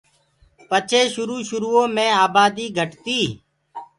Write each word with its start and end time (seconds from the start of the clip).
پڇي 0.69 1.01
شروُ 1.13 1.37
شروٚئو 1.49 1.83
مي 1.95 2.07
آباديٚ 2.25 2.75
گھٽ 2.77 2.91
تيٚ۔ 3.03 3.29